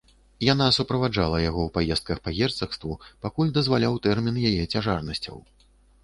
[0.45, 5.37] Яна суправаджала яго ў паездках па герцагству, пакуль дазваляў тэрмін яе цяжарнасцяў.